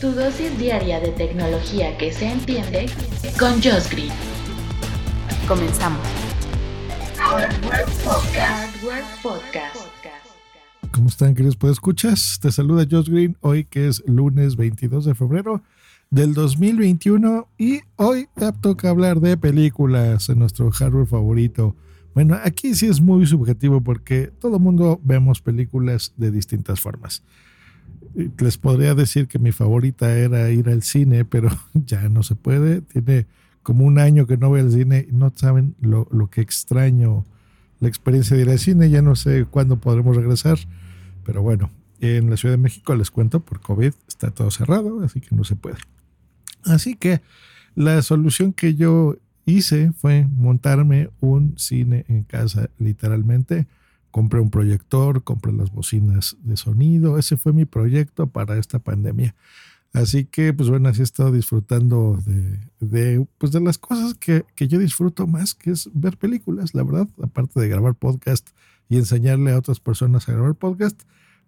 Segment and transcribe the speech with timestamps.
[0.00, 2.84] Tu dosis diaria de tecnología que se entiende
[3.38, 4.12] con Josh Green.
[5.48, 6.06] Comenzamos.
[7.16, 8.76] Hardware Podcast.
[8.76, 9.76] Hardware Podcast.
[10.92, 12.38] ¿Cómo están, queridos escuchas?
[12.42, 15.62] Te saluda Josh Green hoy que es lunes 22 de febrero
[16.10, 21.74] del 2021 y hoy te toca hablar de películas en nuestro hardware favorito.
[22.14, 27.22] Bueno, aquí sí es muy subjetivo porque todo el mundo vemos películas de distintas formas
[28.14, 32.80] les podría decir que mi favorita era ir al cine, pero ya no se puede.
[32.80, 33.26] Tiene
[33.62, 37.24] como un año que no voy al cine no saben lo, que extraño
[37.80, 38.90] la experiencia de ir al cine.
[38.90, 40.58] Ya no sé cuándo podremos regresar,
[41.24, 41.70] pero bueno,
[42.00, 45.44] en la Ciudad de México les cuento, por COVID está todo cerrado, así que no
[45.44, 45.78] se puede.
[46.64, 47.22] Así que
[47.74, 53.66] la solución que yo hice fue montarme un cine en casa, literalmente
[54.16, 57.18] compré un proyector, compré las bocinas de sonido.
[57.18, 59.34] Ese fue mi proyecto para esta pandemia.
[59.92, 62.18] Así que, pues bueno, así he estado disfrutando
[62.80, 67.06] de, pues de las cosas que, yo disfruto más, que es ver películas, la verdad,
[67.22, 68.48] aparte de grabar podcast
[68.88, 70.98] y enseñarle a otras personas a grabar podcast,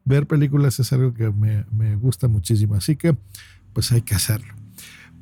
[0.05, 2.75] ver películas es algo que me, me gusta muchísimo.
[2.75, 3.17] Así que,
[3.73, 4.58] pues hay que hacerlo.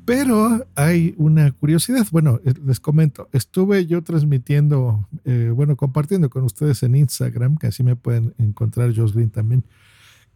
[0.07, 2.07] Pero hay una curiosidad.
[2.11, 7.67] Bueno, eh, les comento, estuve yo transmitiendo, eh, bueno, compartiendo con ustedes en Instagram, que
[7.67, 9.65] así me pueden encontrar Green también,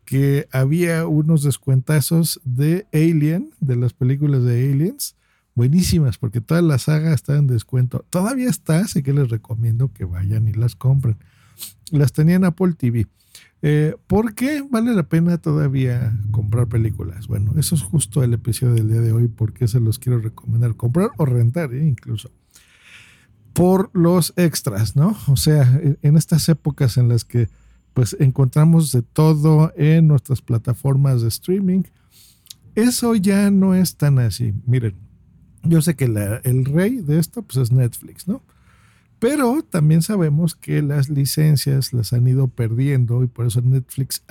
[0.04, 5.16] que había unos descuentazos de Alien, de las películas de Aliens,
[5.56, 8.06] buenísimas, porque toda la saga está en descuento.
[8.10, 11.16] Todavía está, así que les recomiendo que vayan y las compren.
[11.92, 13.08] Las tenía en Apple TV.
[13.62, 17.28] Eh, ¿Por qué vale la pena todavía comprar películas?
[17.28, 20.76] Bueno, eso es justo el episodio del día de hoy, porque se los quiero recomendar,
[20.76, 22.32] comprar o rentar eh, incluso.
[23.54, 25.16] Por los extras, ¿no?
[25.28, 27.50] O sea, en estas épocas en las que
[27.94, 31.84] pues encontramos de todo en nuestras plataformas de streaming,
[32.76, 34.54] eso ya no es tan así.
[34.66, 34.96] Miren,
[35.64, 38.42] yo sé que el rey de esto pues es Netflix, ¿no?
[39.22, 44.24] Pero también sabemos que las licencias las han ido perdiendo y por eso Netflix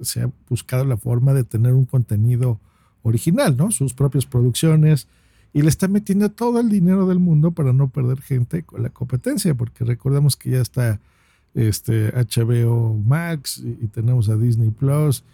[0.00, 2.60] se ha buscado la forma de tener un contenido
[3.02, 3.72] original, ¿no?
[3.72, 5.08] Sus propias producciones
[5.52, 8.90] y le está metiendo todo el dinero del mundo para no perder gente con la
[8.90, 11.00] competencia, porque recordemos que ya está
[11.54, 15.24] este HBO Max y, tenemos a Disney Plus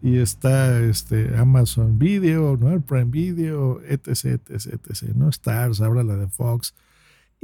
[0.00, 2.72] y está este Amazon Video, ¿no?
[2.72, 5.28] El Prime Video, etc, etc, etc, ¿no?
[5.28, 6.72] Stars, ahora la de Fox.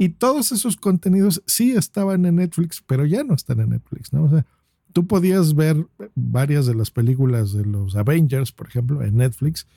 [0.01, 4.23] Y todos esos contenidos sí estaban en Netflix, pero ya no están en Netflix, ¿no?
[4.23, 4.47] O sea,
[4.93, 5.85] tú podías ver
[6.15, 9.67] varias de las películas de los Avengers, por ejemplo, en Netflix.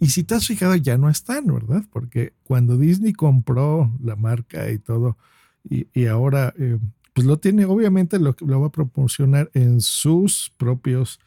[0.00, 1.84] Y si te has fijado, ya no están, ¿verdad?
[1.92, 5.16] Porque cuando Disney compró la marca y todo,
[5.62, 6.80] y, ahora, eh,
[7.12, 11.20] pues lo tiene, obviamente lo, lo, va a proporcionar en sus propios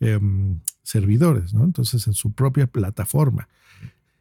[0.00, 1.64] em, servidores, ¿no?
[1.64, 3.48] Entonces, en su propia plataforma.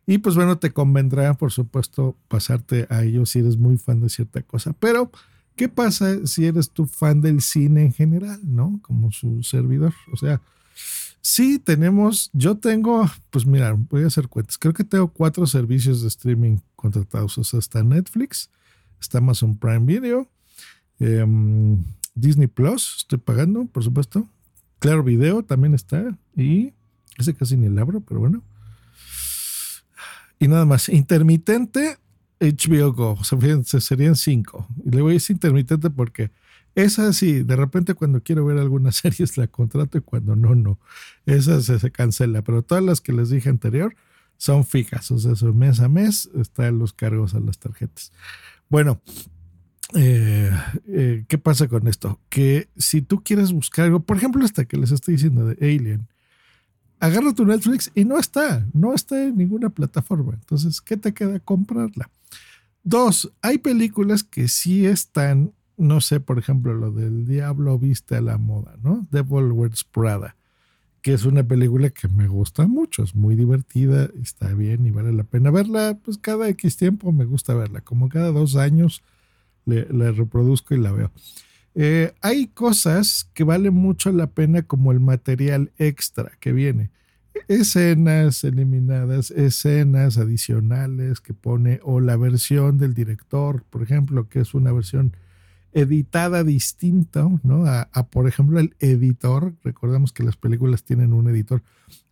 [0.09, 4.07] Y pues bueno, te convendrá, por supuesto, pasarte a ellos si eres muy fan de
[4.07, 4.71] cierta cosa.
[4.79, 5.11] Pero,
[5.57, 8.79] ¿qué pasa si eres tu fan del cine en general, no?
[8.81, 9.93] Como su servidor.
[10.13, 10.41] O sea,
[11.21, 14.57] sí tenemos, yo tengo, pues mira, voy a hacer cuentas.
[14.57, 17.37] Creo que tengo cuatro servicios de streaming contratados.
[17.37, 18.49] O sea, está Netflix,
[19.01, 20.29] está Amazon Prime Video,
[20.99, 21.83] em,
[22.15, 24.25] Disney Plus, estoy pagando, por supuesto.
[24.79, 26.17] Claro Video también está.
[26.33, 26.71] Y
[27.17, 28.41] ese casi ni el abro, pero bueno.
[30.39, 31.97] Y nada más, intermitente
[32.39, 33.39] HBO Go, o sea,
[33.81, 34.67] serían cinco.
[34.85, 36.31] Y le voy a decir intermitente porque
[36.75, 40.79] esa sí, de repente cuando quiero ver alguna serie la contrato y cuando no, no.
[41.25, 43.95] Esa se, cancela, pero todas las que les dije anterior
[44.37, 48.11] son fijas, o sea, son mes a mes están los cargos a las tarjetas.
[48.69, 49.01] Bueno,
[49.95, 50.51] eh,
[50.87, 52.19] eh, ¿qué pasa con esto?
[52.29, 56.07] Que si tú quieres buscar algo, por ejemplo, esta que les estoy diciendo de Alien,
[56.99, 60.33] agarra tu Netflix y no está, no está en ninguna plataforma.
[60.33, 62.09] Entonces, ¿qué te queda comprarla?
[62.83, 68.21] Dos, hay películas que sí están, no sé, por ejemplo, lo del Diablo viste a
[68.21, 69.07] la moda, ¿no?
[69.11, 70.35] Devil Wears Prada,
[71.01, 75.11] que es una película que me gusta mucho, es muy divertida, está bien y vale
[75.11, 79.03] la pena verla, pues cada X tiempo me gusta verla, como cada dos años
[79.65, 81.11] le, reproduzco y la veo.
[81.79, 86.89] Eh, hay cosas que valen mucho la pena como el material extra que viene.
[87.47, 94.55] Escenas eliminadas, escenas adicionales que pone o la versión del director, por ejemplo, que es
[94.55, 95.15] una versión
[95.71, 97.65] editada distinta, ¿no?
[97.67, 99.53] A, por ejemplo, el editor.
[99.63, 101.61] Recordemos que las películas tienen un editor.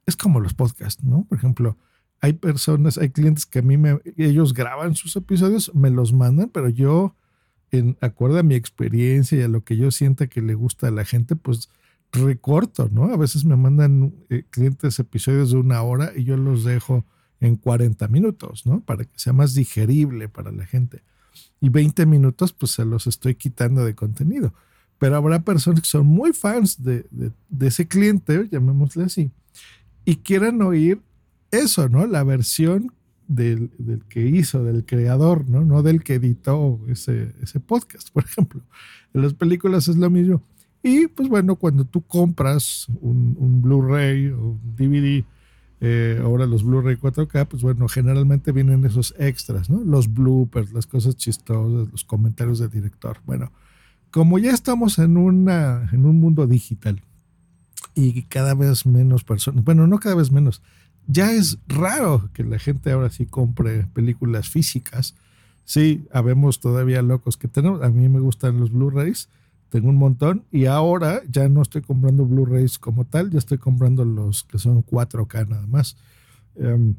[0.06, 1.26] Es como los podcasts, ¿no?
[1.28, 1.76] Por ejemplo,
[2.22, 6.50] hay personas, hay clientes que a mí me, ellos graban sus episodios, me los mandan,
[6.50, 7.16] pero yo
[7.78, 11.36] en mi experiencia y a lo que yo sienta que le gusta a la gente,
[11.36, 11.70] pues
[12.12, 13.06] recorto, ¿no?
[13.06, 17.06] A veces me mandan eh, clientes episodios de una hora y yo los dejo
[17.40, 18.82] en 40 minutos, ¿no?
[18.82, 21.04] Para que sea más digerible para la gente.
[21.60, 24.54] Y 20 minutos, pues se los estoy quitando de contenido.
[24.98, 29.32] Pero habrá personas que son muy fans de, de ese cliente, llamémosle así,
[30.06, 31.02] y quieran oír
[31.52, 32.06] eso, ¿no?
[32.08, 32.94] La versión
[33.28, 33.70] del,
[34.10, 35.64] que hizo, del creador, ¿no?
[35.64, 37.34] No del que editó ese,
[37.66, 38.62] podcast, por ejemplo.
[39.14, 40.42] En las películas es lo mismo.
[40.84, 45.24] Y pues bueno, cuando tú compras un, Blu-ray o un DVD,
[45.82, 49.84] eh, ahora los Blu-ray 4K, pues bueno, generalmente vienen esos extras, ¿no?
[49.84, 53.18] Los bloopers, las cosas chistosas, los comentarios del director.
[53.26, 53.52] Bueno,
[54.12, 57.02] como ya estamos en, una, en un mundo digital
[57.96, 60.62] y cada vez menos personas, bueno, no cada vez menos,
[61.08, 65.16] ya es raro que la gente ahora sí compre películas físicas.
[65.64, 67.82] Sí, habemos todavía locos que tenemos.
[67.82, 69.30] A mí me gustan los Blu-rays,
[69.70, 74.06] tengo un montón y ahora ya no estoy comprando Blu-rays como tal, ya estoy comprando
[74.06, 75.98] los que son 4K nada más.
[76.56, 76.96] Em,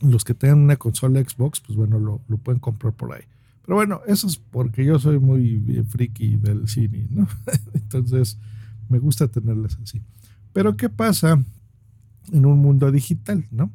[0.00, 3.22] los que tengan una consola Xbox, pues bueno, lo, pueden comprar por ahí.
[3.62, 7.28] Pero bueno, eso es porque yo soy muy friki del cine, ¿no?
[7.74, 8.38] Entonces,
[8.88, 10.00] me gusta tenerlas así.
[10.52, 11.44] Pero ¿qué pasa
[12.32, 13.70] en un mundo digital, ¿no?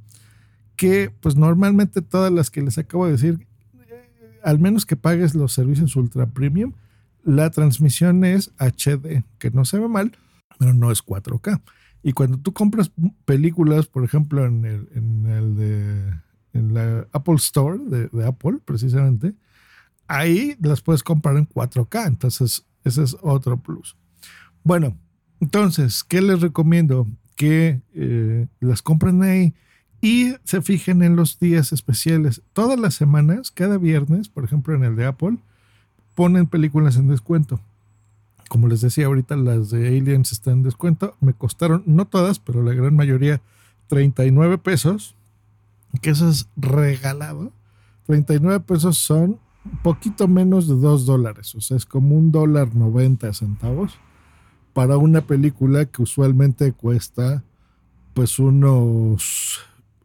[0.76, 3.48] Que pues normalmente todas las que les acabo de decir,
[3.90, 6.74] eh, al menos que pagues los servicios ultra premium,
[7.24, 10.18] la transmisión es HD, que no se ve mal,
[10.60, 11.62] pero no es 4K.
[12.04, 12.92] Y cuando tú compras
[13.26, 16.14] películas, por ejemplo, en el, en el de
[16.54, 19.34] en la Apple Store de, de, Apple, precisamente,
[20.08, 22.08] ahí las puedes comprar en 4K.
[22.08, 23.98] Entonces, ese es otro plus.
[24.64, 24.98] Bueno,
[25.40, 27.08] entonces, ¿qué les recomiendo?
[27.36, 29.54] Que eh, las compren ahí
[30.02, 32.42] y se fijen en los días especiales.
[32.54, 35.38] Todas las semanas, cada viernes, por ejemplo en el de Apple,
[36.16, 37.60] ponen películas en descuento.
[38.50, 41.16] Como les decía ahorita, las de Aliens están en descuento.
[41.22, 43.42] Me costaron, no todas, pero la gran mayoría,
[43.88, 45.16] 39 pesos.
[46.02, 47.52] Que eso es regalado.
[48.06, 49.40] 39 pesos son
[49.82, 51.56] poquito menos de 2 dólares.
[51.56, 53.98] O sea, es como un dólar 90 centavos
[54.74, 57.44] para una película que usualmente cuesta
[58.14, 59.60] pues unos,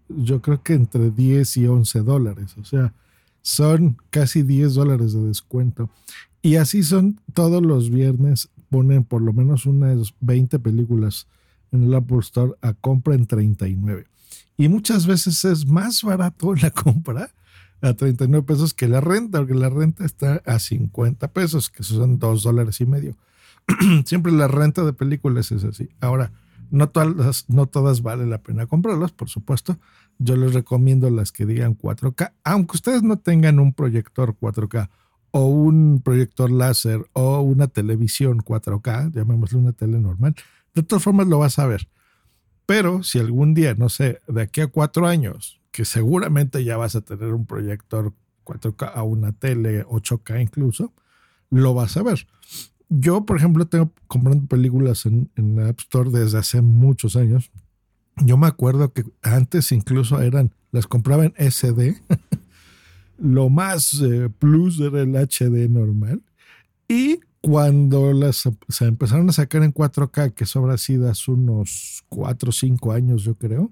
[0.09, 2.95] yo creo que entre 10 y 11 dólares, o sea,
[3.43, 5.91] son casi 10 dólares de descuento.
[6.43, 11.27] Y así son todos los viernes, ponen por lo menos unas 20 películas
[11.73, 14.07] en el Apple Store a compra en 39.
[14.57, 17.31] Y muchas veces es más barato la compra
[17.81, 22.19] a 39 pesos que la renta, porque la renta está a 50 pesos, que son
[22.19, 23.17] 2 dólares y medio.
[24.05, 25.89] siempre la renta de películas es así.
[26.01, 26.33] Ahora,
[26.71, 29.79] no todas, no todas vale la pena comprarlas, por supuesto.
[30.19, 34.89] Yo les recomiendo las que digan 4K, aunque ustedes no tengan un proyector 4K
[35.31, 40.35] o un proyector láser o una televisión 4K, llamémosle una tele normal,
[40.75, 41.89] de todas formas lo vas a ver.
[42.67, 46.97] Pero si algún día, no sé, de aquí a cuatro años, que seguramente ya vas
[46.97, 48.13] a tener un proyector
[48.45, 50.93] 4K a una tele 8K incluso,
[51.51, 52.27] lo vas a ver.
[52.89, 57.51] Yo, por ejemplo, tengo comprando películas en, la App Store desde hace muchos años.
[58.25, 62.01] Yo me acuerdo que antes incluso eran, las compraba en SD.
[63.19, 66.23] Lo más eh, plus era el HD normal.
[66.89, 72.49] Y cuando las se empezaron a sacar en 4K, que eso habrá sido unos 4
[72.49, 73.71] o 5 años, yo creo,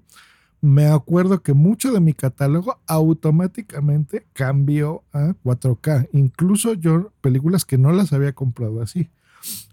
[0.61, 6.09] me acuerdo que mucho de mi catálogo automáticamente cambió a 4K.
[6.13, 9.09] Incluso yo, películas que no las había comprado así.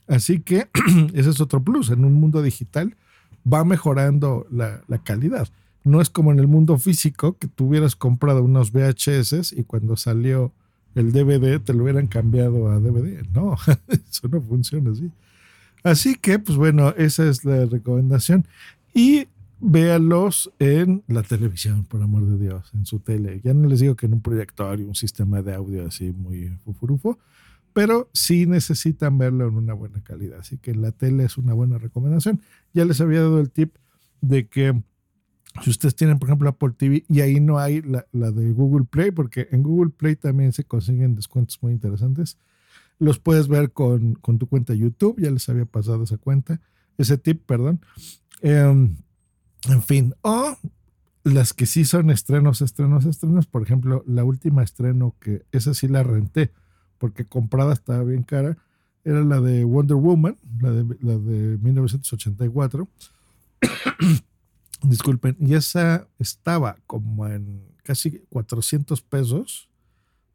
[0.06, 0.68] Así que
[1.14, 1.90] ese es otro plus.
[1.90, 2.96] En un mundo digital
[3.50, 5.48] va mejorando la, calidad.
[5.84, 9.96] No es como en el mundo físico que tú hubieras comprado unos VHS y cuando
[9.96, 10.52] salió
[10.94, 13.26] el DVD te lo hubieran cambiado a DVD.
[13.34, 13.56] No,
[13.88, 15.10] eso no funciona así.
[15.82, 18.46] Así que, pues bueno, esa es la recomendación.
[18.94, 19.26] Y
[19.66, 23.40] véalos en la televisión, por amor de Dios, en su tele.
[23.42, 26.50] Ya no les digo que en un proyector y un sistema de audio así muy
[26.64, 27.18] fufurufo,
[27.72, 30.40] pero sí necesitan verlo en una buena calidad.
[30.40, 32.42] Así que la tele es una buena recomendación.
[32.74, 33.76] Ya les había dado el tip
[34.20, 34.82] de que
[35.62, 38.84] si ustedes tienen, por ejemplo, Apple TV y ahí no hay la, la de Google
[38.84, 42.36] Play, porque en Google Play también se consiguen descuentos muy interesantes.
[42.98, 46.60] los puedes ver con, con tu cuenta YouTube, ya les había pasado esa cuenta,
[46.98, 47.80] ese tip, perdón.
[48.42, 48.96] Em,
[49.68, 50.56] en fin, o
[51.24, 55.88] las que sí son estrenos, estrenos, estrenos, por ejemplo, la última estreno que esa sí
[55.88, 56.52] la renté,
[56.98, 58.58] porque comprada estaba bien cara,
[59.04, 62.88] era la de Wonder Woman, la de, la de 1984.
[64.82, 69.68] Disculpen, y esa estaba como en casi 400 pesos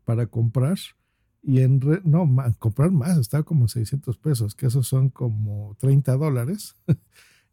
[0.06, 0.78] para comprar.
[1.42, 2.28] Y en, no,
[2.60, 6.76] comprar más, estaba como 600 pesos, que esos son como 30 dólares.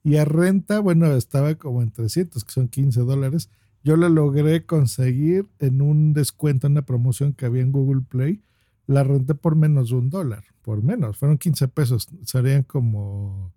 [0.06, 3.50] y a renta, bueno, estaba como en 300, que son 15 dólares.
[3.82, 8.40] Yo la logré conseguir en un descuento, en una promoción que había en Google Play.
[8.86, 13.52] La renté por menos de un dólar, por menos, fueron 15 pesos, serían como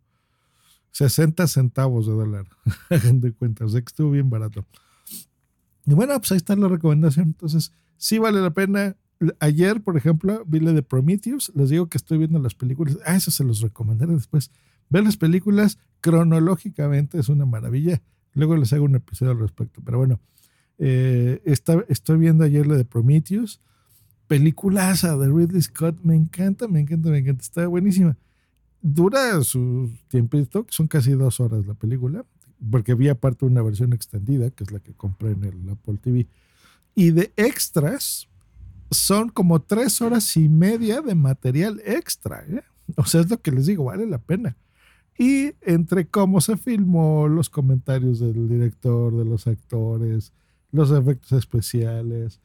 [0.90, 2.48] 60 centavos de dólar,
[3.14, 4.66] de cuenta, o sea que estuvo bien barato.
[5.86, 7.28] Y bueno, pues ahí está la recomendación.
[7.28, 8.96] Entonces, sí vale la pena.
[9.40, 11.52] Ayer, por ejemplo, vi la de Prometheus.
[11.54, 12.98] Les digo que estoy viendo las películas.
[13.06, 14.50] Ah, eso se los recomendaré después.
[14.90, 18.02] Ver las películas cronológicamente es una maravilla.
[18.34, 19.82] Luego les hago un episodio al respecto.
[19.84, 20.20] Pero bueno,
[20.78, 23.60] eh, estoy viendo ayer la de Prometheus.
[24.28, 26.00] Peliculaza de Ridley Scott.
[26.04, 27.42] Me encanta, me encanta, me encanta.
[27.42, 28.18] Está buenísima.
[28.82, 32.26] Dura su tiempito, son casi dos horas la película
[32.72, 36.28] porque vi aparte una versión extendida, que es la que compré en el Apple TV.
[36.96, 38.28] Y de extras,
[38.92, 42.44] son como tres horas y media de material extra.
[42.48, 42.64] ¿eh?
[42.96, 44.58] O sea, es lo que les digo, vale la pena.
[45.20, 50.32] Y entre cómo se filmó, los comentarios del director, de los actores,
[50.72, 52.40] los efectos especiales,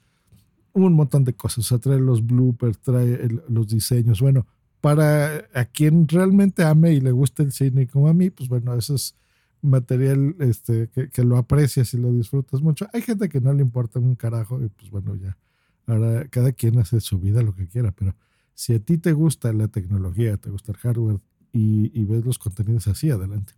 [0.73, 1.59] un montón de cosas.
[1.59, 4.21] O sea, trae los bloopers, trae los diseños.
[4.21, 4.45] Bueno,
[4.81, 8.75] para a quien realmente ame y le guste el cine como a mí, pues bueno,
[8.75, 9.14] eso es
[9.62, 12.88] material este, que, lo aprecias y lo disfrutas mucho.
[12.93, 15.38] Hay gente que no le importa un carajo y pues bueno, ya.
[15.87, 18.16] Ahora cada quien hace su vida lo que quiera, pero
[18.54, 21.21] si a ti te gusta la tecnología, te gusta el hardware
[21.56, 23.54] y, ves los contenidos así, adelante.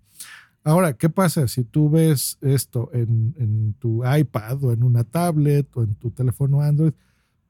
[0.62, 5.68] Ahora, ¿qué pasa si tú ves esto en, en, tu iPad o en una tablet
[5.76, 6.92] o en tu teléfono Android?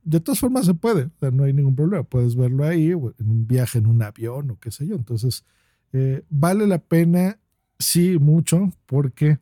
[0.04, 2.04] De todas formas se puede, o sea, no hay ningún problema.
[2.04, 4.94] Puedes verlo ahí o en un viaje en un avión o qué sé yo.
[4.94, 5.44] Entonces,
[5.92, 7.40] eh, vale la pena
[7.78, 9.38] Sí, mucho, porque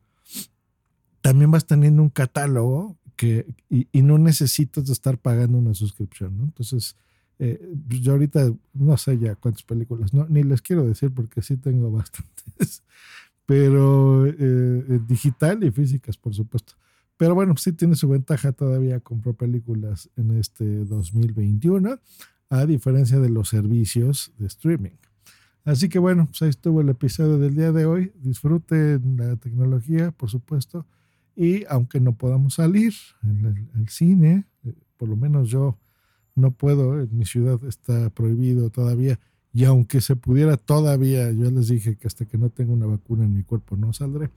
[1.21, 6.43] también vas teniendo un catálogo que, y, no necesitas de estar pagando una suscripción, ¿no?
[6.43, 6.97] Entonces,
[7.39, 11.41] eh, pues yo ahorita no sé ya cuántas películas, no, ni les quiero decir porque
[11.41, 12.83] sí tengo bastantes,
[13.45, 16.73] pero eh, digital y físicas, por supuesto.
[17.17, 21.99] Pero bueno, sí tiene su ventaja todavía comprar películas en este 2021,
[22.49, 24.97] a diferencia de los servicios de streaming.
[25.63, 28.11] Así que bueno, pues ahí estuvo el episodio del día de hoy.
[28.21, 30.85] Disfruten la tecnología, por supuesto.
[31.35, 35.77] Y aunque no podamos salir en el, cine, eh, por lo menos yo
[36.35, 39.19] no puedo, en mi ciudad está prohibido todavía.
[39.53, 43.23] Y aunque se pudiera todavía, yo les dije que hasta que no tenga una vacuna
[43.23, 44.29] en mi cuerpo no saldré.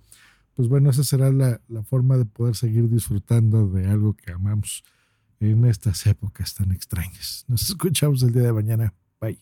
[0.54, 4.84] Pues bueno, esa será la, la forma de poder seguir disfrutando de algo que amamos
[5.40, 7.44] en estas épocas tan extrañas.
[7.48, 8.94] Nos escuchamos el día de mañana.
[9.20, 9.38] Bye.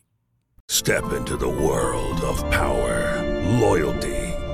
[0.68, 3.22] Step into the world of power,
[3.60, 4.25] loyalty,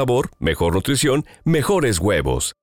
[0.00, 2.54] sabor, mejor nutrición, mejores huevos.